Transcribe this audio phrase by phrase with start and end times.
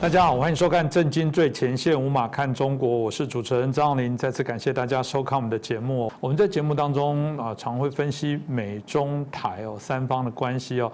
[0.00, 4.16] 大家好，欢迎收看《震惊最前线》，无马看中国，我是主持人张林。
[4.16, 6.10] 再次感谢大家收看我们的节目。
[6.20, 10.90] 我们在节目当中啊，常会分析美中台哦三方的关系哦。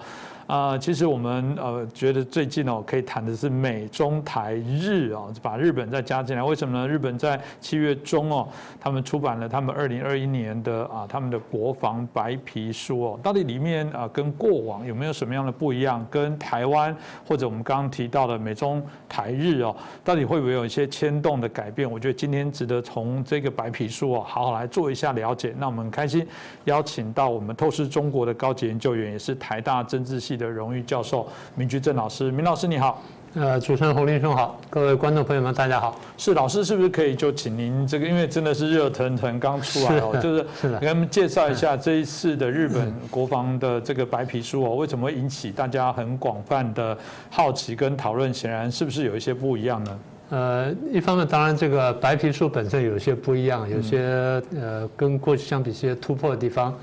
[0.46, 6.42] 啊，其实我们呃觉得最近哦可以谈的是美中台日啊，把日本再加进来。
[6.42, 6.86] 为什么呢？
[6.86, 8.46] 日本在七月中哦，
[8.78, 16.06] 他们出版了他们二零二一年的啊他们的国防白皮书哦，到底里面啊跟过往有没有什么样的不一样？
[16.08, 21.90] 跟台湾或者我们刚刚提到的美中台日哦，到底会不会有一些牵动的改变？
[21.90, 25.52] 我觉得今天值得从这个白皮书哦好好来做一下了解。
[25.58, 26.24] 那我们很开心
[26.66, 30.35] 邀请到我们透视中国的高级研究员，也是台大政治系。
[30.36, 33.02] 的荣誉教授明居正老师，明老师你好，
[33.34, 35.98] 呃，主持人洪林兄好，各位观众朋友们大家好。
[36.16, 40.46] 是老师，是不是可以就请您这个，因为真的是热腾腾刚出来哦，就是
[40.80, 46.96] 给他们介绍一下这一次的日本国防的这个白皮书哦，为什么会引起大家很广泛的
[47.30, 48.32] 好奇跟讨论？
[48.32, 49.98] 显然是不是有一些不一样呢？
[50.30, 56.74] 呃，一方面当然这个白皮书本身有些不一样，有些呃跟过去相比一些突破的地方。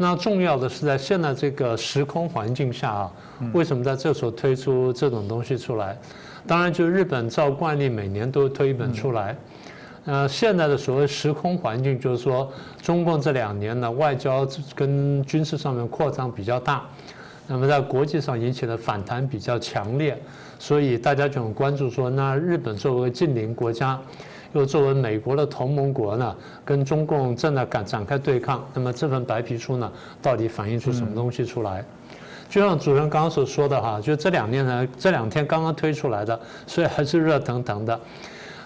[0.00, 3.12] 那重要的是在现在这个时空环境下啊，
[3.52, 5.98] 为什么在这时候推出这种东西出来？
[6.46, 9.36] 当然，就日本照惯例每年都推一本出来。
[10.04, 16.84] 呃，现在的所谓时空环境就是说，中共这两年呢外交跟军事上面扩张比较大，
[17.48, 20.16] 那么在国际上引起的反弹比较强烈，
[20.60, 24.00] 所以大家就很关注说，那日本作为近邻国家。
[24.52, 28.66] 又作为美国的同盟国呢，跟中共正在展展开对抗。
[28.72, 31.84] 那么这份白皮书呢，到底反映出什么东西出来？
[32.48, 38.00] 就像主任刚刚所说的哈，就这两年呢，这两天刚刚推出来的，所以还是热腾腾的。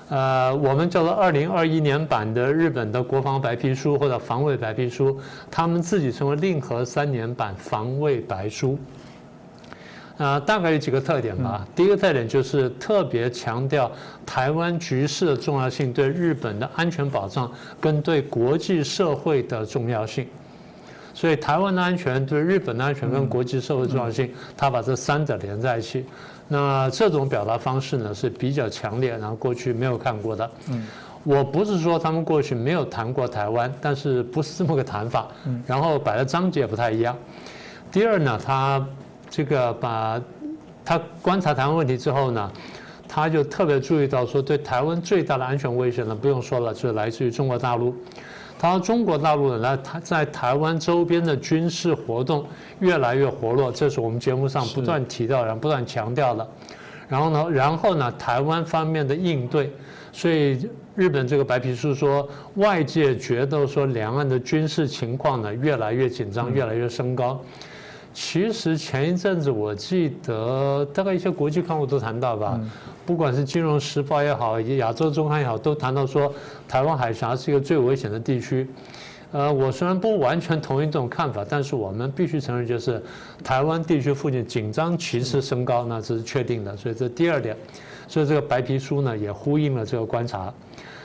[0.08, 5.18] 呃，我们叫做二零二一年版的日本的国防白皮书或者防卫白皮书，
[5.50, 8.78] 他们自己称为令和三年版防卫白书。
[10.18, 11.66] 啊，大概有几个特点吧。
[11.74, 13.90] 第一个特点就是特别强调
[14.26, 17.50] 台湾局势的重要性，对日本的安全保障
[17.80, 20.26] 跟对国际社会的重要性。
[21.14, 26.04] 所以台湾的安全、对日本的安全跟国际社会重要性，他把这三者连在一起。
[26.46, 30.50] 那这种表达方式呢是比较强烈，然后过去没有看过的。
[30.68, 30.86] 嗯，
[31.24, 35.28] 我不是说他们过去没有谈过台湾，但是不是这么个谈法。
[35.46, 37.16] 嗯，然后摆的章节不太一样。
[37.90, 38.86] 第二呢，他。
[39.32, 40.20] 这个把
[40.84, 42.52] 他观察台湾问题之后呢，
[43.08, 47.96] 他就特别注意到说，对台湾最大的安全威胁呢，不用说了，就是来自于中国大陆。
[48.58, 52.44] 他说中国大陆呢，来他在台湾周边的军事活动
[52.80, 56.46] 越来越活络，这是我们节目上不断提到，然后不断强调的。
[57.08, 59.72] 然后呢，然后呢，台湾方面的应对，
[60.12, 67.40] 所以日本这个白皮书说，外界觉得说两岸的军事情况呢越来越紧张，越来越升高。
[68.14, 72.60] 其实前一阵子我记得大概一些国际刊物都谈到吧，
[73.06, 76.32] 不管是《金融时报》也好，以及《亚洲周刊》也好，都谈到说
[76.68, 78.68] 台湾海峡是一个最危险的地区。
[79.30, 83.02] 呃，我虽然不完全同意这种看法，但是我们必须承认，就是
[83.42, 86.76] 台湾地区附近紧张趋势升高，那这是确定的。
[86.76, 87.56] 所以这第二点，
[88.06, 90.52] 所以这个白皮书呢也呼应了这个观察。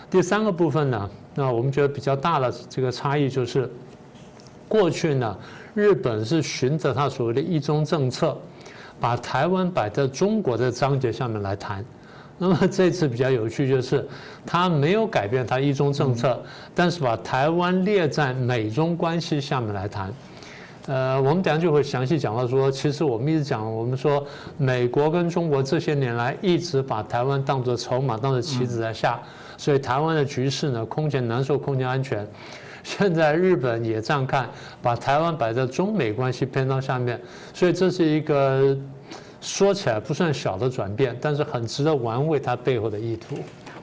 [0.09, 3.69] 第三个部分呢，那我们觉得比较大的这个差异就是，
[4.67, 5.37] 过去呢。
[5.77, 8.35] 日本是循着他所谓的一中政策，
[8.99, 11.85] 把台湾摆在中国的章节下面来谈。
[12.35, 14.03] 那么这次比较有趣就是，
[14.43, 16.41] 他没有改变他一中政策，
[16.73, 20.11] 但是把台湾列在美中关系下面来谈。
[20.87, 24.25] 呃，我们等下就会详细讲到说，其实我们一直讲，我们说
[24.57, 29.19] 美国跟中国这些年来一直把台湾当作筹码，当作棋子在下，
[29.57, 32.27] 所以台湾的局势呢，空前难受，空前安全。
[32.87, 34.49] 现在日本也这样看，
[34.81, 37.19] 把台湾摆在中美关系偏到下面，
[37.53, 38.75] 所以这是一个
[39.41, 43.35] 说起来不算小的转变，但是很值得玩味它背后的意图。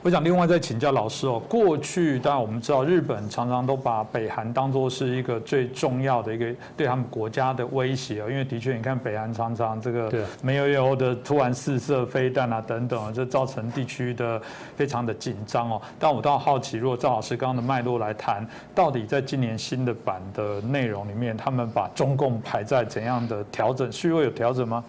[0.05, 6.45] 我想另外再请教老师哦，过去当然我们知道日本常常都把北韩当作是一个最重要的一个
[6.77, 10.13] 对他们国家的威胁哦，因为的确你看北韩常常这个
[10.43, 14.39] 没有油的突然试射飞弹啊等等，这造成地区的
[14.75, 15.81] 非常的紧张哦。
[15.97, 23.91] 但我倒好奇，如果赵老师刚刚的脉络来谈，到底在今年新的版的内容里面，他们把中共排在怎样的调整？
[23.91, 24.83] 需要有调整吗？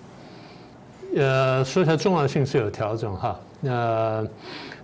[1.16, 4.22] 呃，说起来重要性是有调整哈，那。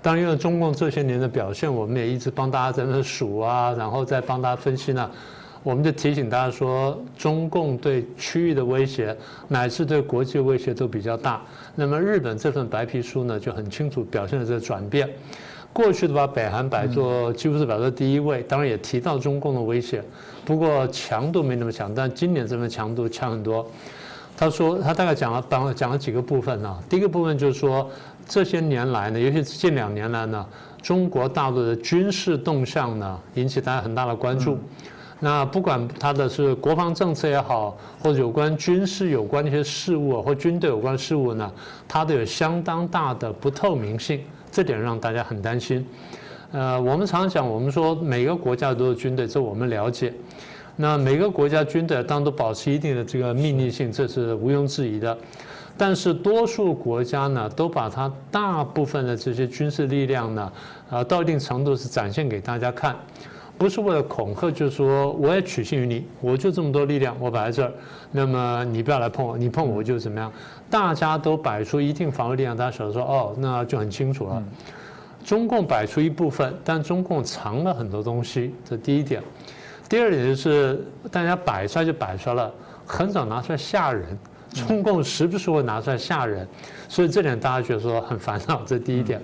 [0.03, 5.09] 当然，因为中共这些年的表现，我们也一直帮大家在那数啊，然后再帮大家分析呢。
[5.63, 9.17] 我们就提醒大家说，中共对区域的威胁，
[9.47, 11.41] 乃至对国际威胁都比较大。
[11.77, 15.09] 那么日本这份白皮书呢，就很清楚表现了这个转变。
[15.73, 20.03] 过去的把北韩摆作几乎是摆在第一位，当然也提到中共的威胁，
[20.45, 21.95] 不过强度没那么强。
[21.95, 23.65] 但今年这份强度强很多。
[24.37, 26.83] 他说他大概讲了讲讲了几个部分呢。
[26.89, 27.89] 第一个部分就是说，
[28.33, 30.47] 这些年来呢，尤其是近两年来呢，
[30.81, 34.59] 中国大陆的军事动向呢，引起大家很大的关注。
[35.21, 41.53] 那不管它的是国防政策也好，或者有关军事有关的一些事务，或军队有关事务呢，
[41.87, 45.87] 它都有相当大的不透明性，这点让大家很担心。
[46.53, 50.11] 呃，我们常讲，我们说每个国家都有军队，这我们了解。
[50.77, 55.15] 那每个国家军队当然都保持一定的这个秘密性，这是毋庸置疑的。
[55.77, 60.53] 但是多数国家呢，都把它大部分的这些军事力量呢，
[60.91, 62.95] 啊，到一定程度是展现给大家看。
[63.59, 67.73] 不是为了恐吓，就是说我也取信于你，我就这么多力量，我摆在这儿，
[68.11, 70.33] 那么你不要来碰我，你碰我就怎么样？
[70.69, 74.43] 大家都摆出一定防御力量，大家晓得说哦，那就很清楚了。
[75.25, 79.23] 中共摆出一部分，但中共藏了很多东西，这第一点。
[79.89, 82.53] 第二点就是大家摆出来就摆出来了，
[82.85, 84.19] 很少拿出来吓人。
[84.55, 86.47] 中共时不时会拿出来吓人，
[86.89, 89.21] 所以这点大家觉得说很烦恼，这第一点。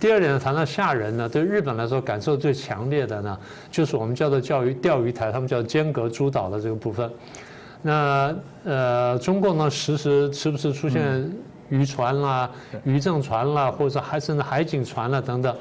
[0.00, 3.38] 第二点呢，谈到吓人呢，对日本来说感受最强烈的呢，
[3.70, 7.10] 就是我们叫做钓鱼钓鱼台，他们叫间隔诸岛的这个部分。
[7.80, 8.34] 那
[8.64, 11.30] 呃，中共呢，时时时不时出现
[11.68, 12.50] 渔船啦、
[12.82, 15.54] 渔政船啦，或者还甚至海警船啦等等。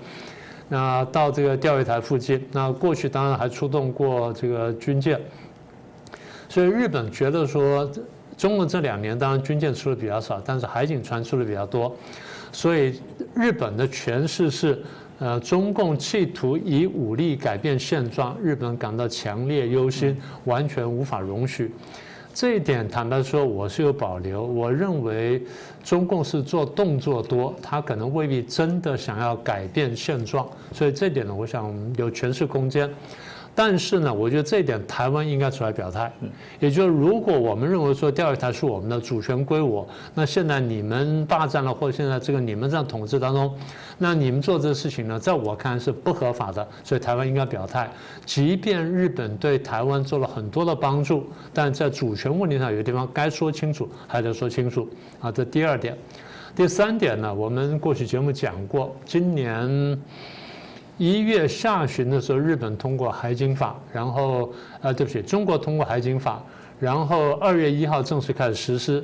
[0.68, 5.20] 那到这个钓鱼台附近，那过去当然还出动过这个军舰。
[6.50, 7.90] 所以日本觉得说，
[8.44, 11.96] 中国这两年当然军舰出的比较少，但是海警船出的比较多。
[12.52, 13.00] 所以
[13.34, 14.84] 日本的诠释是，
[15.18, 21.74] 呃，中共企图以武力改变现状，日本感到强烈忧心，完全无法容许。
[22.34, 24.44] 这一点坦白说，我是有保留。
[24.44, 25.42] 我认为
[25.82, 30.46] 中共是做动作多，他可能未必真的想要改变现状。
[30.74, 32.94] 所以这点呢，我想有诠释空间。
[33.56, 36.12] 但是呢，我觉得这一点台湾应该出来表态。
[36.60, 43.56] 也就是如果我们认为说钓鱼台是我们的主权归我，那现在你们霸占了，或者现在这个你们在统治当中，
[43.98, 46.68] 那你们做这个事情呢，在我看是不合法的。
[46.84, 47.90] 所以台湾应该表态，
[48.26, 51.24] 即便日本对台湾做了很多的帮助，
[51.54, 54.90] 但在主权问题上有些地方该说清楚还得说清楚
[55.20, 55.32] 啊。
[55.32, 55.96] 这第二点，
[56.56, 60.02] 第三点呢，我们过去节目讲过，今年。
[60.98, 64.52] 一月下旬的时候，日本通过海警法，然后
[64.82, 66.42] 呃，对不起，中国通过海警法，
[66.80, 69.04] 然后二月一号正式开始实施。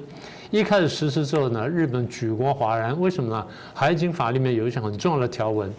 [0.52, 3.46] 一开始实施之后呢，日本举国哗然，为什么呢？
[3.74, 5.72] 海警法里面有一项很重要的条文，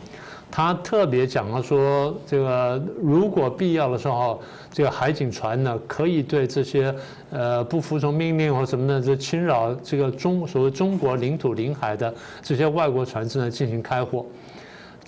[0.50, 4.40] 它特别讲了说，这个如果必要的时候，
[4.72, 6.94] 这个海警船呢，可以对这些
[7.30, 12.12] 呃不服从命令或什么的，这侵扰这个中所谓中国领土领海的
[12.42, 14.24] 这些外国船只呢，进行开火。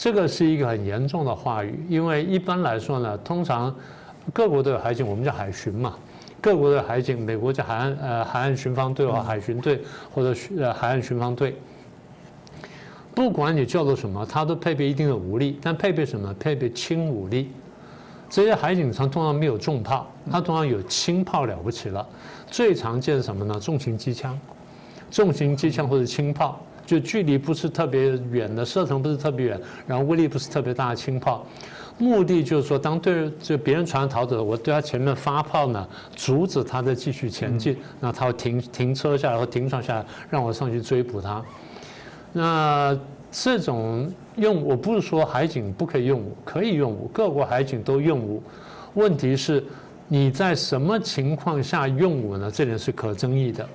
[0.02, 3.72] 这个是一个很严重的话语，因为一般来说呢，通常
[4.32, 5.94] 各国都有海警，我们叫海巡嘛，
[6.40, 9.80] 各国的海警，美国叫海岸呃海岸巡防队或海巡队
[10.12, 11.56] 或者呃海岸巡防队，
[13.14, 16.34] 不管你叫做什么，它都配备一定的武力，但配备什么？
[16.34, 17.52] 配备轻武力。
[18.28, 22.04] 这些海警船通常没有重炮，它通常有轻炮了不起了。
[22.48, 23.54] 最常见什么呢？
[23.60, 24.36] 重型机枪，
[25.12, 26.60] 重型机枪或者轻炮。
[26.84, 31.46] 就距离不是特别远的，射程不是特别远，然后威力不是特别大的轻炮，
[31.98, 41.42] 目的就是说，当对就别人船逃走，我对他前面发炮呢，阻止他再继续前进，那他会停停车下来或停船下来，让我上去追捕他。
[42.32, 42.98] 那
[43.30, 48.42] 这种用，我不是说海警不可以用武，可以用武，各国海警都用武，
[48.94, 49.62] 问题是
[50.08, 52.50] 你在什么情况下用武呢？
[52.50, 53.66] 这点是可争议的。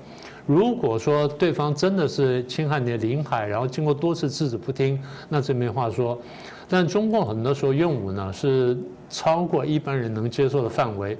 [0.48, 5.00] 如果说对方真的是侵害你的领海，然后经过多次制止不听，
[5.30, 6.18] 那这没话说。
[6.70, 8.76] 但中共很多时候用武呢，是
[9.10, 11.18] 超过一般人能接受的范围。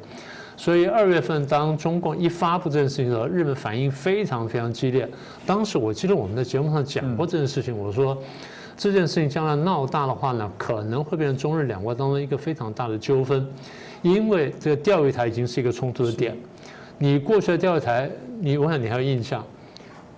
[0.56, 5.08] 所以二月份当中共一发布这件事情的时候，日本反应非常非常激烈。
[5.46, 8.18] 当时我记得我们在节目上讲过这件事情，我说
[8.76, 13.48] 这件事情将来闹大的话呢，可能会变成中日两国当中一个非常大的纠纷，
[14.02, 16.36] 因为这个钓鱼台已经是一个冲突的点。
[16.98, 19.44] 你过去的钓鱼台，你我想你还有印象。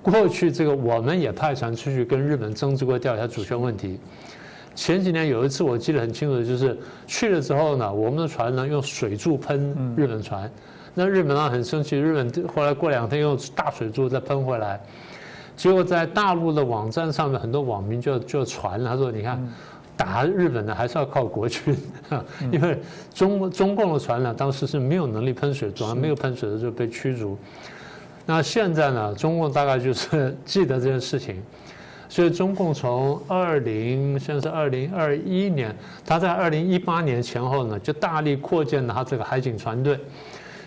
[0.01, 3.99] 过去这个我们也派船出去跟日本争执过钓鱼台主权问题。
[4.75, 10.49] 前几年有一次我记得很清楚，就是去了之后呢，我们的船呢用水柱喷日本船，
[10.93, 14.79] 那日本呢很生气，日本后来过两天用大水柱再喷回来，
[15.55, 19.41] 结果在大陆的网站上面很多网民就就传了，他说你看。
[19.97, 21.75] 打日本的，还是要靠国军，
[22.53, 22.79] 因为
[23.13, 27.37] 中中共的船呢，当时是没有能力喷水，主要没有喷水的就被驱逐。
[28.31, 31.41] 那现在呢，中共大概就是记得这件事情，
[32.07, 39.99] 所以中共从二零现在是二零二一年，他在二零一八年前后呢，就大力扩建了他这个海警船队。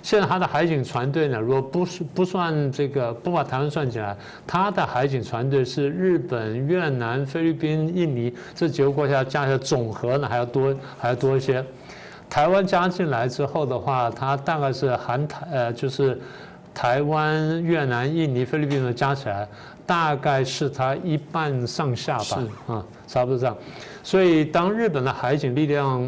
[0.03, 11.65] 现在他的海警船队呢，如果不是不算这个不把台湾算起来，他的海警船队是日本、越南、菲律宾、印尼这几个国家加起来总和呢还要多还要多一些。
[12.29, 16.21] 台湾加进来之后的话，它大概是含台呃就是
[16.75, 19.47] 台湾、越南、印尼、菲律宾的加起来，
[19.87, 23.57] 大概是它一半上下吧，啊，差不多这样。
[24.03, 26.03] 所以当日本的海警力量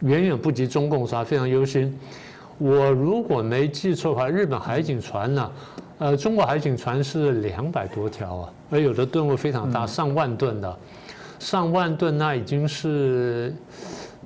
[0.00, 1.98] 远远不及中共，是非常忧心。
[2.58, 5.50] 我如果没记错的话，日本海警船呢，
[5.98, 10.78] 呃，中国海警船是两百多条啊，而有的吨位非常大，上万吨的，
[11.40, 13.52] 上万吨那已经是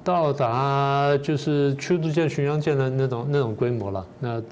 [0.05, 4.07] 到达就是驱逐舰、巡洋舰的那种那种规模了。
[4.21, 4.43] 那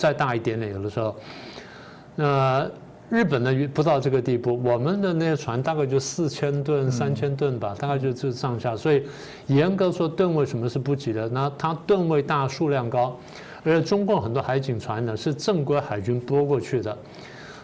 [0.00, 1.14] 再大一点点，有的时候，
[2.16, 2.66] 那。
[3.10, 8.76] 日本呢不到这个地步，我们的那些船大概就四千吨、三千吨吧，大概就这上下。
[8.76, 9.02] 所以
[9.48, 13.18] 严格说吨位什么是不及的，那它吨位大、数量高，
[13.64, 16.96] 而且中共很多海警船呢是正规海军拨过去的。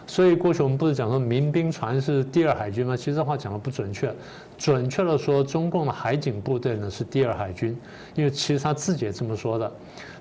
[0.07, 2.95] 所以过去我们不是讲说民兵船是第二海军吗？
[2.95, 4.09] 其实这话讲的不准确，
[4.57, 7.77] 准确的说，中共的海警部队呢是第二海军，
[8.15, 9.69] 因为其实他自己也这么说的。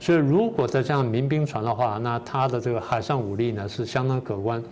[0.01, 4.63] 所以如果再加上民兵船的话，那他的这个海上武力呢是相当可观。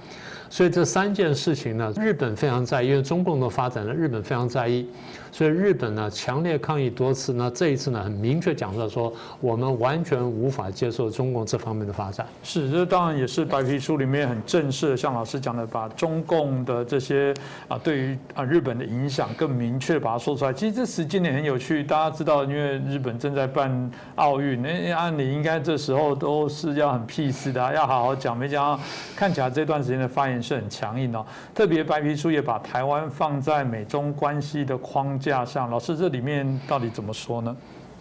[0.51, 4.87] 所以这三件事情呢，日本非常在意，因为中共的发展呢，日本非常在意。
[5.35, 12.25] 所以日本呢强烈抗议多次，那这一次呢很明确讲到说，我们完全无法接受中共这方面的发展。
[12.45, 17.35] 是，这当然也是白皮书里面很正式，像老师讲的，把中共的这些
[17.67, 20.53] 啊对于啊日本的影响更明确把它说出来。
[20.53, 28.39] 其实这时间点很有趣，大家知道，因为日本正在办奥运，那按理应该这时候都是要很 peace 的，要好好讲。
[28.39, 28.81] 没想到
[29.17, 31.27] 看起来这段时间的发言是很强硬哦。
[31.53, 35.19] 特别白皮书也把台湾放在美中关系的框。
[35.31, 37.57] 架上，老师这里面到底怎么说呢？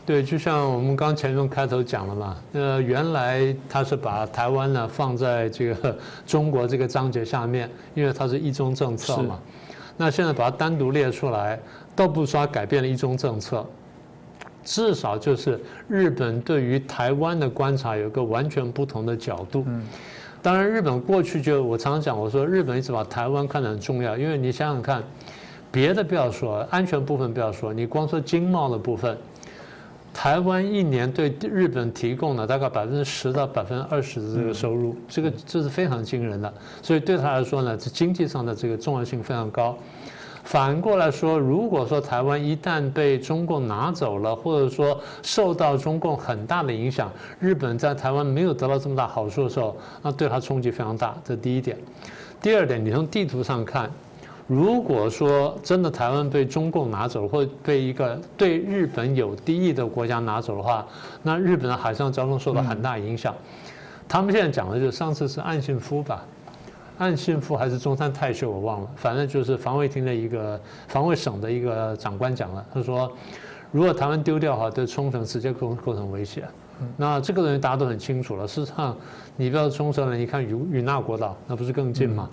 [0.06, 9.39] 对，就像我们刚前面开头讲了嘛，呃，原来他是把台湾呢放在这个中国这个章节下面，因为它是一中政策嘛。
[9.96, 11.58] 那现在把它单独列出来，
[11.96, 13.65] 倒不说改变了一中政策，
[14.65, 19.63] 至少就是日本对于台湾的观察有个完全不同的角度。
[19.68, 19.88] 嗯，
[20.42, 25.01] 当然，日本过去就我常常讲，我说日本一直把台湾看得很重要，因为你想想看。
[25.74, 29.18] 别的不要说，安全部分不要说，你光说经贸的部分，
[30.13, 36.53] 台湾一年对日本提供了大概百分之十到百分之二十的这个收入，这个这是非常惊人的。
[36.84, 39.75] 所以对他来说呢，这经济上的这个重要性非常高。
[40.44, 51.18] 反过来说，如果说台湾一旦被中共拿走了，或者说受到中共很大的影响，日本在台湾没有得到这么大好处的时候，那对他冲击非常大。
[51.25, 51.75] 这第一点。
[52.39, 53.89] 第二点，你从地图上看。
[54.48, 60.86] 如果说真的台湾被中共拿走，或被一个对日本有敌意的国家拿走的话，
[61.22, 63.34] 那日本的海上交通受到很大影响。
[64.08, 66.26] 他们现在讲的就是上次是岸信夫吧，
[66.98, 70.60] 岸信夫还是中山泰秀我忘了，反正就是防卫厅的一个
[70.90, 73.10] 防卫省的一个长官讲了，他说
[73.72, 76.44] 如果台湾丢掉的话，对冲绳直接构构成威胁。
[76.98, 78.46] 那这个东西大家都很清楚了。
[78.46, 78.96] 事实上，
[79.38, 82.30] 你不要冲绳了，你看与与那国岛，那不是更近吗？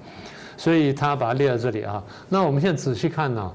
[0.60, 2.04] 所以他把它列在这里啊。
[2.28, 3.52] 那我们现在仔细看呢，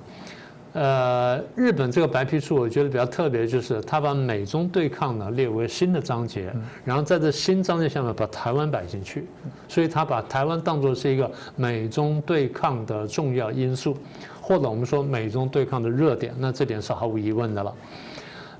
[0.73, 6.51] 呃，日本这个白皮书，我觉得比较特别，就是他把美中对抗呢列为新的章节，
[6.83, 9.27] 然后在这新章节下面把台湾摆进去，
[9.67, 13.95] 所以他把台湾当作是一个美中对抗的重要因素，
[14.41, 17.75] 或者我们说美中对抗的热点，那这点是毫无疑问的了。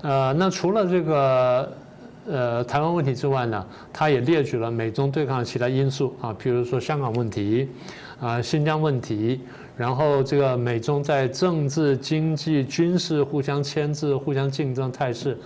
[0.02, 1.72] 呃，那除了这个
[2.28, 7.68] 呃台湾问题之外呢，他也列举了美中对抗的其他因素啊，比如说香港问题。
[8.18, 9.42] 啊，新疆问题，
[9.76, 15.36] 然后这个美中在政治、经济、军事互相牵制、互相竞争态势。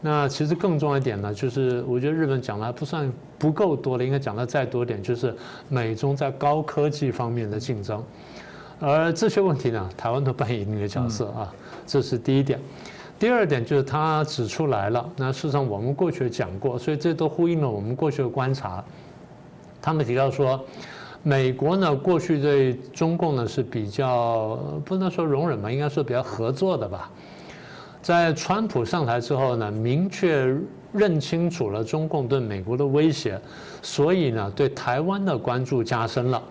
[0.00, 5.34] 那其实更重要一点呢，就是我觉得日本讲的还不算不够多了，应该讲的再多点，就是
[5.68, 8.04] 美中在高科技方面的竞争。
[8.78, 11.52] 而这些问题呢，台湾都扮演一定的角色啊，
[11.86, 12.60] 这是第一点。
[13.18, 18.84] 第二点就是他指出来了，那事实上我们过去讲过，所以这都呼应了我们过去的观察。
[19.80, 20.62] 他们提到说。
[21.22, 27.10] 美国呢，过去对中共呢是比较不能说容忍吧，应该说比较合作的吧。
[28.00, 30.56] 在川普上台之后呢，明确
[30.92, 33.38] 认清楚了中共对美国的威胁，
[33.82, 36.42] 所以呢，对台湾的关注加深了。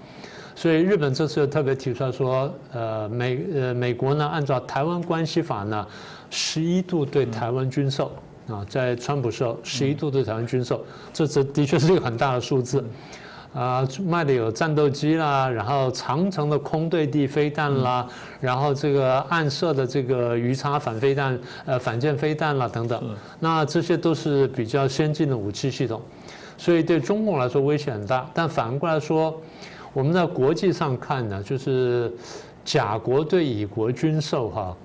[0.54, 5.88] 所以日本这次特别提出来说，呃，美呃美国呢，按照台湾关系法呢，
[6.30, 8.12] 十一度对台湾军售
[8.48, 10.84] 啊，在川普时候十一度对台湾军售，
[11.14, 12.84] 这这的确是一个很大的数字。
[13.54, 18.08] 啊，卖的有战斗机啦，然后长城的空对地飞弹啦，
[18.40, 23.04] 然后这个暗射的这个鱼叉反飞弹、呃反舰飞弹啦等等，
[23.40, 26.00] 那这些都是比较先进的武器系统，
[26.58, 28.30] 所以对中共来说威胁很大。
[28.34, 29.36] 但反过来说，
[29.94, 32.14] 我们在国际上看呢，就是
[32.64, 34.76] 甲国对乙国军售哈。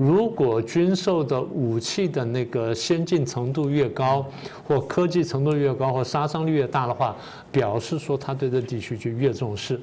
[0.00, 4.24] 如果军售的武器的那个先进程度越高，
[4.66, 7.14] 或科技程度越高，或杀伤力越大的话，
[7.52, 9.78] 表示说他对这地区就越重视。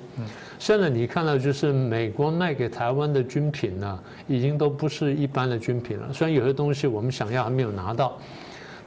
[0.58, 6.12] 现在你看到就是美国卖给台湾的军品呢，已经都不是一般的军品了。
[6.12, 8.18] 虽然有些东西我们想要还没有拿到，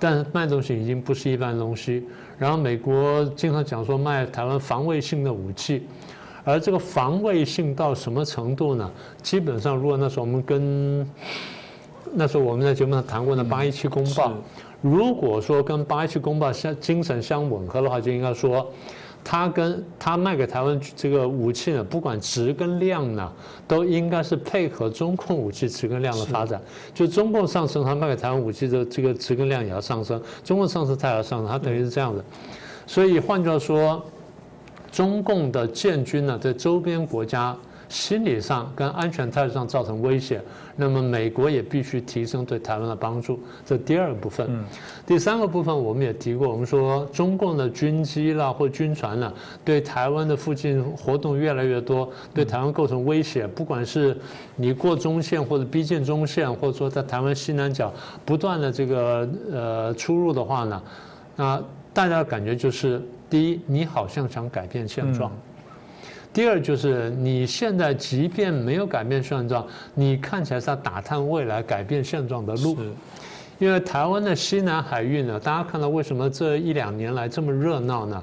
[0.00, 2.04] 但是卖东西已经不是一般的东西。
[2.40, 5.86] 然后美国经常讲说卖台湾防卫性的武器。
[6.44, 8.90] 而这个防卫性到什么程度呢？
[9.22, 11.06] 基本上，如果那时候我们跟
[12.14, 14.32] 那时候我们在节目上谈过的八一七公报，
[14.80, 18.66] 如果说跟八一七公报相精神相吻合的话，就应该说，
[19.22, 23.30] 他跟他卖给台湾这个武器呢，不管值跟量呢，
[23.68, 26.60] 都应该是配合中共武器值跟量的发展。
[26.94, 32.24] 就中共上升，他卖给台湾武器的这个值跟量也要上升；中共上升，它也要上升，它等于是这样的。
[32.86, 34.02] 所以换句话说。
[34.90, 37.56] 中共的建军呢，在周边国家
[37.88, 40.40] 心理上跟安全态度上造成威胁，
[40.76, 43.40] 那么美国也必须提升对台湾的帮助。
[43.66, 44.64] 这第二个部分，
[45.04, 49.32] 第三个部分我们也提过，我们说中共的军机啦或军船呢，
[49.64, 53.44] 对台湾的附近活动越来越多，对台湾构成威胁。
[53.44, 54.16] 不管是
[54.54, 57.92] 你过中线或者逼近中线，或者说在台湾西南角
[58.24, 60.80] 不断的这个呃出入的话呢，
[61.34, 61.60] 那
[61.92, 63.00] 大家感觉就是。
[63.30, 65.30] 第一，你好像想改变现状；
[66.32, 72.76] 第二，就是你现在即便没有改变现状，你看起来是在打探未来改变现状的路。
[73.60, 78.20] 因为台湾的西南海域呢，大家看到为什么这一两年来这么热闹呢？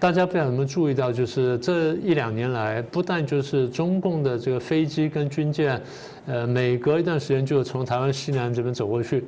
[0.00, 5.78] 大家不知道有没有注意到，就是这一两年来，不但就是中共的这个飞机跟军舰，
[6.24, 9.22] 呃，每隔一段时间就从台湾西南这边走过去，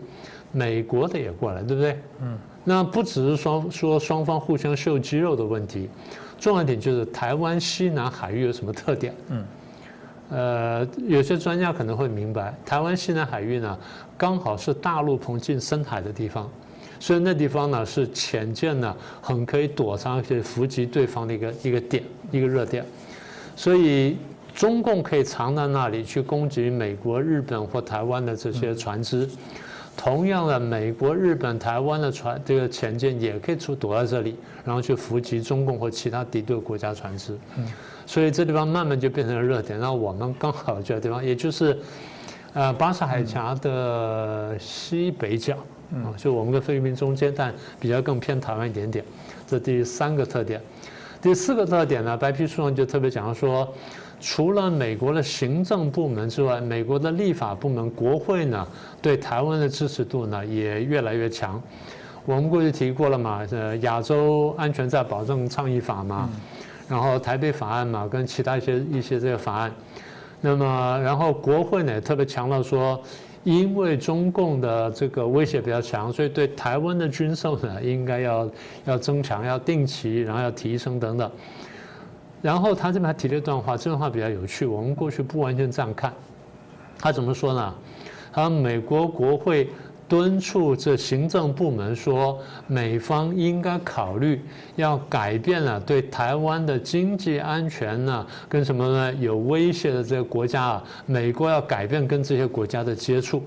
[0.51, 2.01] 美国的也过来，对不对？
[2.23, 2.39] 嗯。
[2.69, 5.89] 那不只是双说双方互相秀肌肉的问题，
[6.39, 9.15] 重要点就是台湾西南海域有什么特点？
[9.29, 9.45] 嗯，
[10.29, 13.79] 呃，有些专家可能会明白，台湾西南海域呢，
[14.19, 16.47] 刚好是大陆棚进深海的地方，
[17.01, 22.85] 所以那地方呢是潜舰呢很可以躲藏去伏击对方的一个一个点一个热点，
[23.57, 24.19] 所以
[24.55, 29.27] 中共可以藏在那里去攻击美国、日本或台湾的这些船只。
[30.01, 37.37] 同样的，美国、日本、台湾的船，这个潜舰也可以出躲在这里，然后去伏击中共或其他敌对国家船只。
[37.57, 37.67] 嗯，
[38.07, 39.79] 所以这地方慢慢就变成了热点。
[39.81, 41.77] 那我们刚好这个地方，也就是，
[42.55, 45.57] 呃，巴士海峡的西北角，
[45.91, 49.05] 嗯，就我们跟菲律宾中间，但比较更偏台湾一点点。
[49.49, 50.63] 这第三个特点，
[51.21, 53.69] 第四个特点呢，白皮书上就特别讲说。
[54.21, 58.67] 除了美国的行政部门之外，美国的立法部门、国会呢，
[59.01, 61.63] 对台湾的支持度呢也越来越强。
[62.25, 66.29] 我们过去提过了嘛，呃，亚洲安全在保证倡议法嘛，
[66.89, 69.73] 然后台北法案嘛，跟其他一些一些这个法案。
[70.41, 73.01] 那么，然后国会呢特别强调说，
[73.45, 78.51] 因为中共的这个威胁比较强，所以对台湾的军售呢应该要
[78.85, 81.31] 要增强、要定期，然后要提升等等。
[82.41, 84.65] 然后他这边还提了一段话，这段话比较有趣。
[84.65, 86.13] 我们过去不完全这样看，
[86.99, 87.75] 他怎么说呢？
[88.33, 89.69] 他美国国会
[90.07, 94.43] 敦促这行政部门说，美方应该考虑
[94.77, 103.43] 要改变了对台湾的经济安全呢，跟什么呢有威胁的这个国家啊，美国要改变跟这些国家的接触。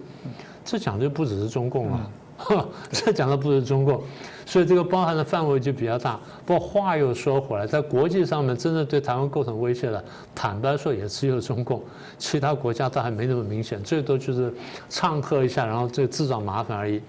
[0.63, 2.07] 这讲的不只是中共啊，
[2.91, 4.01] 这讲的不是中共。
[4.45, 6.19] 所以这个包含的范围就比较大。
[6.45, 10.03] 不过话又说回来，在国际上面真正对台湾构成威胁的，
[10.35, 11.81] 坦白说也只有中共，
[12.17, 14.53] 其他国家都还没那么明显，最多就是
[14.89, 17.01] 唱和一下，然后这自找麻烦而已。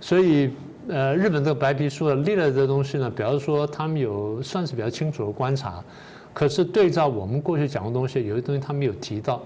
[0.00, 0.50] 所以，
[0.88, 5.80] 呃，日本这个白皮书的列了这东西呢，表示说他们有算是比较清楚的观察。
[6.34, 9.42] 可是对照我们过去讲的东西，有些东西他没有提到，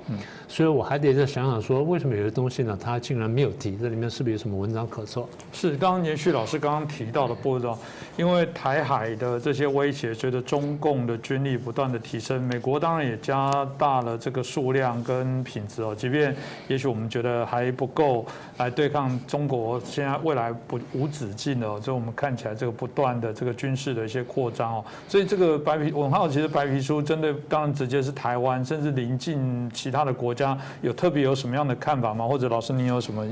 [0.46, 3.76] 所以我还得再想想说，为什么有些东西呢，他竟然没有提？
[3.76, 5.28] 这里面是不是有什么文章可做？
[5.52, 7.76] 是，刚刚延续老师刚刚提到的步骤，
[8.16, 15.92] 因为台海的这些威胁，随着中共的军力不断的提升，美国当然也加大了这个数量跟品质哦。
[15.92, 16.34] 即便
[16.68, 18.24] 也许我们觉得还不够
[18.58, 24.84] 来对抗中国，现在未来不无止境的，所以我们看起来这个不断的这个军事的一些扩张哦。
[25.08, 26.75] 所以这个白皮，我很好奇的白皮。
[26.76, 32.28] 皮书针对当然直接是台湾，甚至临近其他的国家，有特别有什么样的看法吗？
[32.28, 33.26] 或者老师您有什么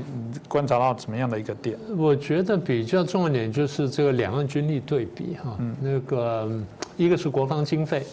[0.47, 1.77] 观察到什么样的一个点？
[1.95, 6.49] 我觉得比较重要点就是这个两岸军力对比哈，那个
[6.97, 8.03] 一个是国防经费。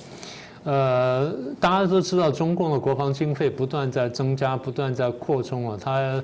[0.64, 5.78] 呃，大家都知道，中共的国防经费不断在增加，不断在扩充啊。
[5.82, 6.22] 它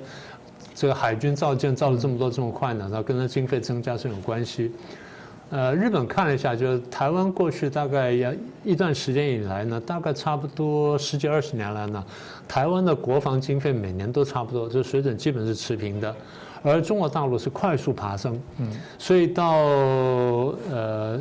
[0.75, 4.71] 这个海军造舰造了这么多这么快呢，那跟它经费增加是有关系。
[5.49, 8.31] 呃，日本看了一下，就是台湾过去大概要
[8.63, 12.03] 一段时间以来呢，大概差不多十几二十年来呢，
[12.47, 16.15] 台湾的国防经费每年都差不多，就水准基本是持平的，
[16.61, 18.39] 而中国大陆是快速爬升。
[18.59, 19.55] 嗯，所以到
[20.71, 21.19] 呃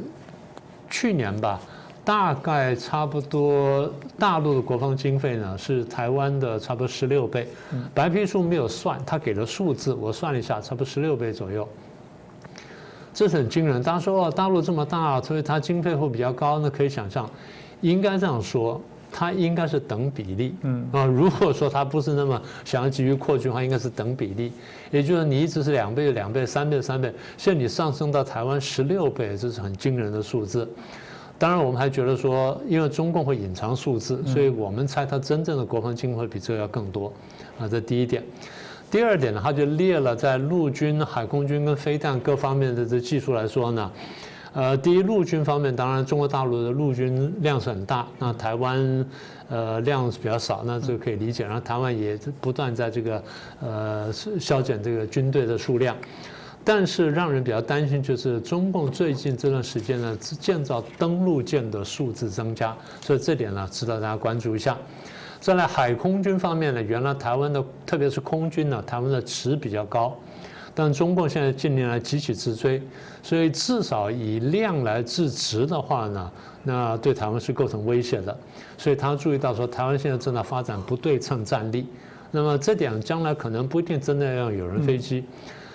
[0.90, 1.60] 去年吧。
[2.04, 7.46] 大概差不多，大陆的国防经费呢是台湾的差不多十六倍。
[7.92, 11.68] 白皮书没有算，他给了数字，我算了一下，差不多十六倍左右。
[13.18, 13.82] 这是很惊人。
[13.82, 17.28] 大家说哦，大陆这么大，所以它经费会比较高，那可以想象，
[17.80, 20.54] 应该这样说，它应该是等比例。
[20.62, 24.52] 嗯啊，如果说它不是那么想要急于扩军的话，应该是等比例。
[24.92, 30.68] 也就是你一直是两倍、两倍、三倍、三倍，现在你上升到台湾十六倍，这是很惊人的数字。
[31.40, 37.12] 当然，我们还觉得说，因为中共会隐藏数字，所以我们猜它真正的国防经费比这个要更多，
[37.58, 38.22] 啊，这第一点。
[38.90, 43.92] 第二点呢，他就列了在陆军、海空军跟飞弹各方面的这技术来说呢，
[44.54, 49.06] 呃，第一陆军方面，当然中国大陆的陆军量是很大，那台湾
[49.50, 51.44] 呃量是比较少，那这个可以理解。
[51.44, 53.22] 然后台湾也不断在这个
[53.60, 55.94] 呃削减这个军队的数量。
[56.64, 64.76] 但是让人比较担心，就是中共最近这段时间呢，建造登陆舰的数字增加，所以这点呢，值得大家关注一下。
[65.40, 70.14] 再来海空军方面呢，原来台湾的特别是空军呢，台湾的值比较高，
[70.74, 72.82] 但中共现在近年来急起直追，
[73.22, 76.30] 所以至少以量来制值的话呢，
[76.64, 78.36] 那对台湾是构成威胁的。
[78.76, 81.86] 所以他注意到说，台湾现在正在发展不对称战力，
[82.32, 85.24] 那么这点将来可能不一定真的要有人飞机。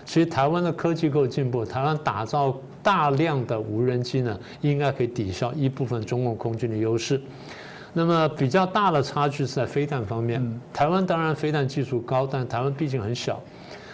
[0.05, 7.19] 其实台湾的科技够进步，台湾打造大量的无人机呢，应该可以抵消一部分中共空军的优势。
[7.93, 13.39] 那么比较大的差距是在飞弹方面，台湾当然飞弹技术高，但台湾毕竟很小，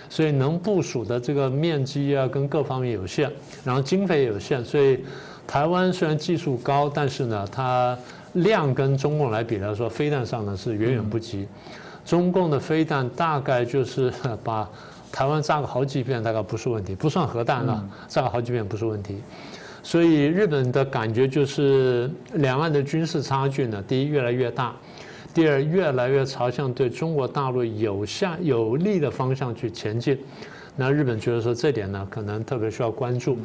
[0.10, 3.32] 所以能部署的这个面积啊跟各方面有限，
[3.64, 5.04] 然后经费也有限，所以
[5.46, 7.98] 台湾虽然技术高，但是呢，它
[8.34, 11.48] 量跟中共来比来说，飞弹上呢是远远不及。
[12.06, 14.12] 中共的飞弹大概就是
[14.44, 14.68] 把。
[15.12, 19.20] 台湾炸个好几遍大概不是问题，不算核弹了，炸个好几遍不是问题。
[19.82, 24.76] 所以日本的感觉就是两岸的军事差距呢，第一越来越大，
[25.34, 30.18] 第二越来越朝向对中国大陆有向有利的方向去前进。
[30.76, 33.38] 那日本觉得说这点呢，可能特别需要关注。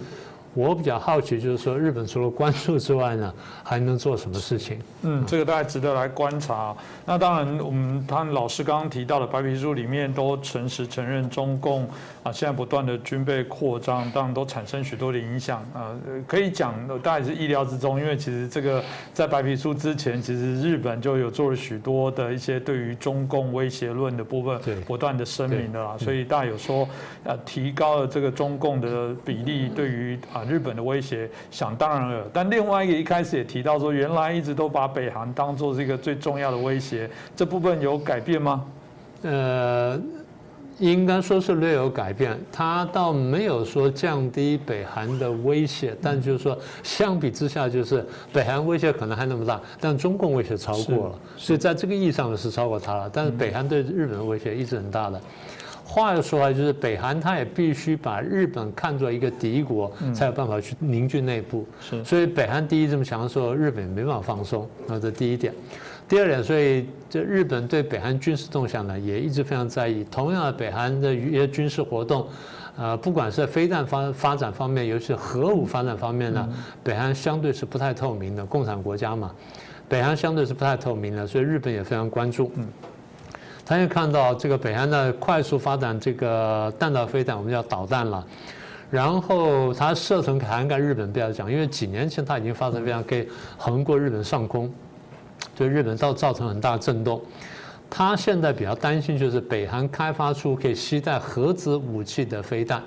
[0.54, 4.78] 我比较好奇，就是说日本除了关注之外呢， 还能做什么事情？
[5.02, 6.74] 嗯，这个大家值得来观察。
[7.04, 11.84] 那当然，我们他老师刚刚提到的白皮书里面都诚实承认中共
[12.22, 15.92] 啊，现在不断的军备扩张，当然都产生许多的影响啊。
[16.26, 25.96] 可以讲，大概是意料之中，因为其实这个在白皮书之前，其实日本就有做了许多的一些对于中共威胁论的部分，不断的声明的啦。
[25.98, 26.88] 所以大家有说，
[27.24, 30.43] 呃，提高了这个中共的比例，对于啊。
[30.48, 38.64] 日本的威胁想当然了，但另外一个一开始也提到说，原来一直都把北韩当做是一个最重要的威胁，这部分有改变吗？
[39.22, 39.98] 呃，
[40.78, 55.20] 应该说是略有改变，他倒没有说降低北韩的威胁，但就是说相比之下，就是北韩威胁可能还那么大，但中共威胁超过了，所以在这个意义上呢是超过他了，但是北韩对日本的威胁一直很大的。
[55.84, 61.66] 话又说回来，就是北韩他也必须把日本看作一个敌国，才有办法去凝聚内部。
[61.80, 64.68] 是，所以北韩第一这么强的时候，日本没办法放松。
[64.86, 65.52] 那这第一点。
[66.06, 70.04] 第二点，所以这日本对北韩军事动向呢，也一直非常在意。
[70.10, 72.26] 同样的，北韩的一些军事活动，
[72.76, 76.46] 呃，不管是在飞弹发发展方面，尤其是核武发展方面呢，
[76.82, 78.44] 北韩相对是不太透明的。
[78.44, 79.30] 共产国家嘛，
[79.88, 82.50] 北韩相对是不太透明的，所以日本也非常关注。
[82.56, 82.68] 嗯。
[83.66, 88.24] 他也看到这个北韩的快速发展，这个弹道飞弹，我们叫导弹了。
[88.90, 94.72] 然后它射程涵盖日本，不要讲，因为几年前它已经发展非常可以横过日本上空，
[95.56, 97.20] 对日本造造成很大震动。
[97.90, 102.82] 他现在比较担心就是北韩开发出可以携带核子武器的飞弹，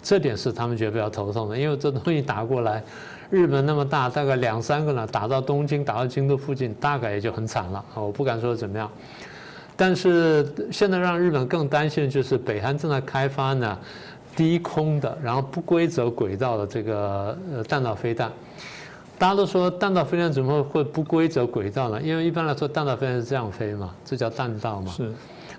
[0.00, 2.82] 这点是他们觉得比较头痛的，因为这东西打过来，
[3.28, 7.84] 日本那么大，大概两三个呢，打到东京，打到京都附近，大概也就很惨了。
[7.94, 8.90] 我不敢说怎么样。
[9.82, 13.76] 但是现在让日本更担心的就是北韩正在开发呢
[14.36, 18.30] 低空的，然后不规则轨道的这个呃弹道飞弹。
[19.18, 22.00] 大家都说弹道飞弹怎么会不规则轨道呢？
[22.00, 24.92] 因为一般来说弹道飞弹是这样飞嘛，这叫弹道嘛。
[24.92, 25.10] 是。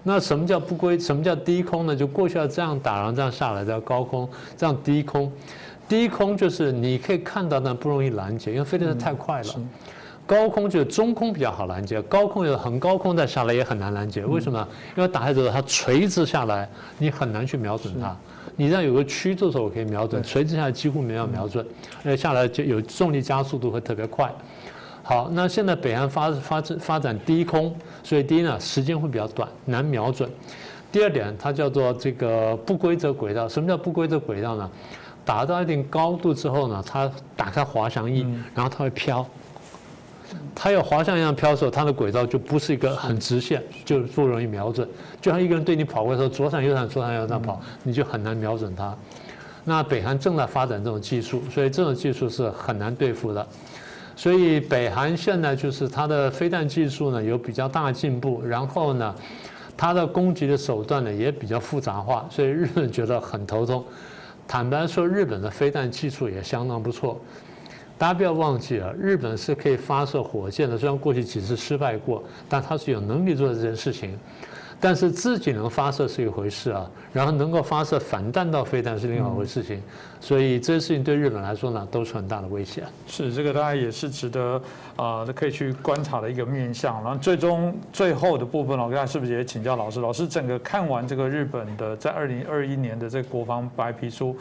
[0.04, 0.98] 那什么叫不规？
[0.98, 1.94] 什么叫低空呢？
[1.94, 5.30] 就过去要这样打，然后这样下来叫高空，这样低空。
[5.90, 9.54] 低空就是你可以看到，但不容易拦截，因为飞的太快了。
[10.26, 14.26] 高空就是中空比较好拦截，高空有很高空再下来也很难拦截。
[14.26, 14.68] 为什么？
[14.96, 18.16] 因为打下之后它垂直下来，你很难去瞄准它。
[18.56, 21.66] 你这样有个曲度的时候，我可以瞄准；垂直下来几乎没有瞄准，
[22.04, 24.32] 而且下来就有重力加速度会特别快。
[25.02, 30.30] 好，那现在北韩发发展发展低空，所以第一呢时间会比较短，难瞄准；
[30.92, 33.50] 第二点，它叫做这个不规则轨道。
[33.50, 34.70] 什么叫不规则轨道呢？
[35.26, 38.22] 达到一定高度之后呢，它打开滑翔翼，
[38.56, 39.26] 然后它会飘。
[40.64, 44.88] 它有滑翔一样飘的时候，它的轨道就不是一个很直线，就不容易瞄准。
[45.20, 48.96] 就像一个人对你跑过来的时候，左闪右闪左闪右闪跑，你就很难瞄准它。
[49.66, 53.46] 那北韩正在发展这种技术，所以这种技术是很难对付的。
[54.16, 59.14] 所以北韩现在就是它的飞弹技术呢有比较大进步，然后呢，
[59.76, 63.84] 它的攻击的手段呢也比较复杂化，所以日本觉得很头痛。
[64.48, 67.20] 坦白说，日本的飞弹技术也相当不错。
[67.98, 74.18] 大家不要忘记啊，日本是可以发射火箭的，虽然过去几次失败过，但它是有能力做这件事情。
[74.82, 79.82] 但是自己能发射是一回事啊，然后能够发射反弹道飞弹是另外一回事情。
[80.20, 82.84] 所以这些事情对日本来说呢，都是很大的威胁。
[83.08, 84.62] 是这个，大家也是值得
[84.98, 87.02] 啊，可以去观察的一个面向。
[87.02, 90.02] 然后最终最后的部分，我刚才是不是也请教老师？
[90.02, 94.36] 老师整个看完这个日本的在二零二一年的这个国防白皮书。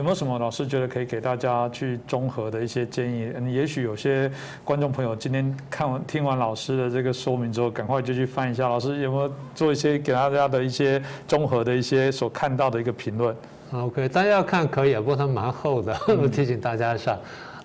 [0.00, 3.30] 有没有什么老师觉得可以给大家去综合的一些建议？
[3.36, 4.32] 嗯，也许有些
[4.64, 8.66] 观众朋友今天看完听完老师的这个说明之后，赶快就去翻一下。
[8.66, 13.36] 老师有没有做一些给大家的一些综合的一些所看到的一个评论
[13.72, 17.18] ？OK，大家要看可以啊，不过它蛮厚的，我提醒大家一下，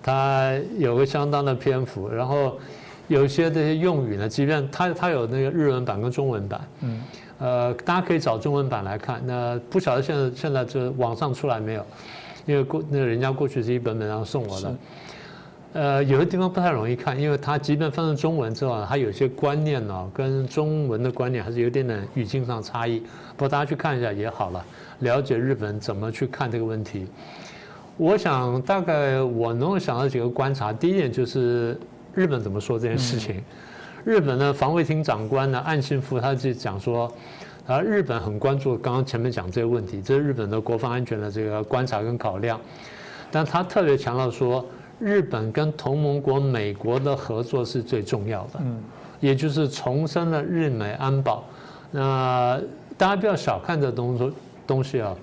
[0.03, 2.57] 它有个相当的篇幅，然后
[3.07, 7.01] 有一些这些用语呢，即便它它有那个日文版跟中文版，嗯，
[7.39, 9.21] 呃，大家可以找中文版来看。
[9.25, 11.85] 那不晓得现在现在这网上出来没有？
[12.45, 14.75] 因为过那人家过去是一本本然后送我的，
[15.73, 22.99] 呃，有的地方不太容易看，因为它即便翻成中文之后，它有些观念呢跟中文的观念还是有点点语境上差异。
[23.35, 24.65] 不过大家去看一下也好了，
[24.99, 27.07] 了解日本怎么去看这个问题。
[27.97, 31.77] 我想大概我能够想到几个观察，第一点就是
[32.13, 33.43] 日本怎么说这件事情。
[34.03, 37.11] 日本的防卫厅长官呢岸信夫他就讲说。
[37.67, 42.59] 而日本很关注刚刚前面讲这个问题，这是日本的国防安全的这个观察跟考量，
[43.31, 44.63] 但他特别强调说，
[44.99, 48.77] 日本跟同盟国美国的合作是最重要的，嗯，
[49.19, 51.43] 也就是重申了日美安保。
[51.91, 52.61] 那
[52.97, 54.31] 大家不要小看这东西
[54.67, 55.15] 东西啊，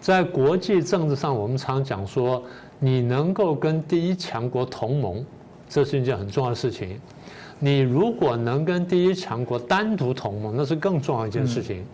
[0.00, 2.42] 在国际政治上，我们常讲说，
[2.78, 5.24] 你能够跟第一强国同盟，
[5.68, 6.98] 这是一件很重要的事情。
[7.58, 11.84] 你如果能跟第一强国单独同盟，那是更重要一件事情。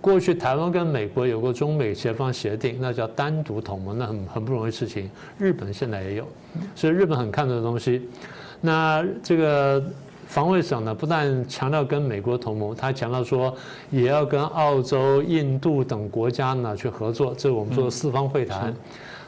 [0.00, 5.10] 过去台湾跟美国有过中美协防协定，那叫单独同盟，那很很不容易事情。
[5.38, 6.28] 日本现在也有，
[6.74, 8.06] 所以日本很看重的东西。
[8.60, 9.82] 那这个
[10.26, 13.54] 防卫省呢，不但强调跟美国同盟，他强调说
[13.90, 18.74] 也要跟澳洲、印度等国家呢去合作，这是我们说的四方会谈。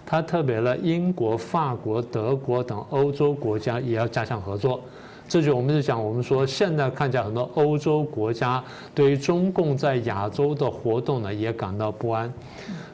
[0.05, 4.81] 他特别了英国、法国、德国等欧洲国家也要加强合作。
[5.29, 8.63] 这就我们就讲，我们说现在看起来很多欧洲国家
[8.95, 12.33] 对于中共在亚洲的活动呢也感到不安，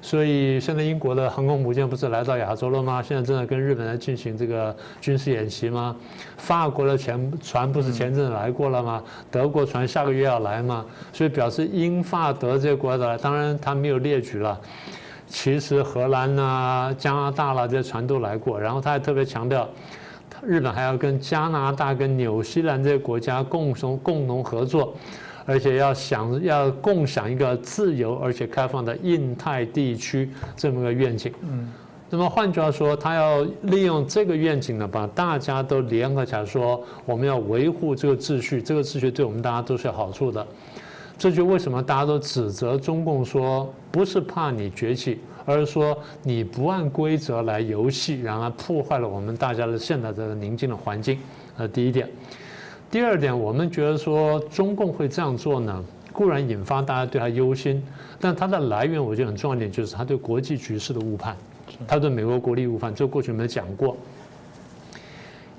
[0.01, 3.03] 所以现在英国的航空母舰不是来到亚洲了吗？
[3.03, 5.95] 现在正在跟日本来进行这个军事演习吗？
[6.39, 9.03] 法国的前船不是前阵子来过了吗？
[9.31, 10.87] 德国船下个月要来吗？
[11.13, 14.59] 所以表示英法德这些国家来，当然他没有列举了，
[15.27, 19.69] 其实荷兰呐、加拿大啦这些船都来过，然后他还特别强调。
[20.45, 24.95] 日本还要跟加拿大、跟纽西兰这些国家共同共同合作，
[25.47, 31.33] 而且要想要共享一个自由而且开放的印太地区这么个愿景。
[31.43, 31.71] 嗯，
[32.11, 40.47] 那么换句话说，他要利用这个愿景呢，把大家都联合起来，说我们要维护这个秩序，这个秩序对我们大家都是有好处的。
[41.17, 45.21] 这就为什么大家都指责中共说，不是怕你崛起。
[45.45, 51.19] 而是说你不按规则来游戏，然后破坏了我们大家的现在这个宁静的环境。
[51.57, 52.09] 呃，第一点，
[52.91, 57.83] 第二点，我们觉得说中共会这样做呢，固然引发大家对他忧心，
[58.19, 61.37] 但它的来源我觉得很重要一点，就是他对国际局势的误判，
[61.87, 63.97] 他对美国国力误判，这过去没有讲过。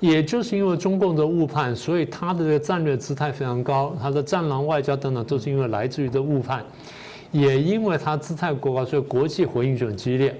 [0.00, 6.62] 也就是因为中共的误判，所以他的这个战略姿态非常高，他的战狼外交等等，都是因为来自于这误判。
[7.34, 10.32] 也因为他姿态过高，所以国际回应就很激烈。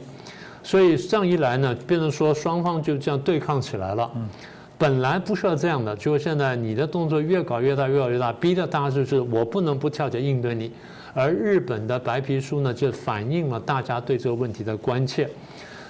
[0.62, 4.09] 所以这样一来呢，变成说双方就这样对抗起来了。
[4.78, 10.70] 本来不需要这样的，就现在你的动作越搞越大，越搞越大，逼得大家就是我不能不跳起来应对你。
[11.12, 15.28] 而日本的白皮书呢，就反映了大家对这个问题的关切。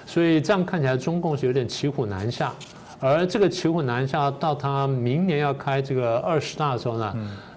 [0.07, 2.51] 所以这样看起来，中共是有点骑虎难下。
[2.99, 7.13] 而这个骑虎难下，到他明年要开这个二十大的时候呢？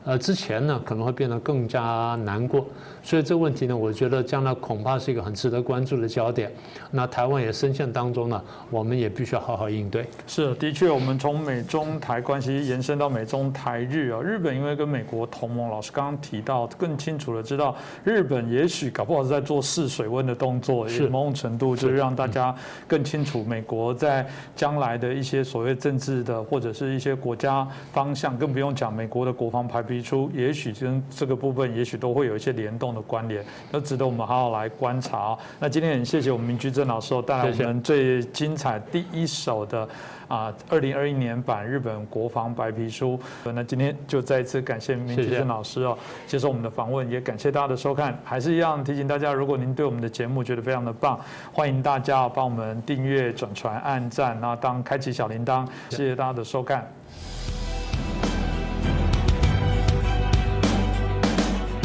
[0.09, 2.64] 呃，之前呢可能会变得更加难过，
[3.03, 6.51] 所以这个问题呢，我觉得将来恐怕是一个很值得关注的焦点。
[6.90, 10.07] 那台湾也深陷当中呢，我们也必须要好好应对。
[10.27, 29.98] 是，的确，我们从美中台关系延伸到美中台日啊，日本因为跟美国同盟，老师刚刚提到，更清楚的知道，日本也许搞不好是在做试水温的动作，是某种程度就是让大家更清楚美国在将来的一些所谓政治的或者是一些国家方向，更不用讲美国的国防排比。
[29.99, 35.37] 提出，也许跟这个部分，也许都会有一些联动的关联，都值得我们好好来观察。
[35.59, 39.89] 那今天很谢谢我们明居正老师带来我们最精彩第一手的
[40.29, 43.19] 啊，二零二一年版日本国防白皮书。
[43.43, 48.17] 那今天就再一次感谢明居正老师哦，接受我们的访问，也感谢大家的收看。
[48.23, 51.19] 还是一样提醒大家，如果您对我们的节目觉得非常的棒，
[51.53, 55.67] 欢迎大家帮我们订阅、转传、按赞，然后当开启小铃铛。
[55.91, 56.98] 谢谢大家的收看。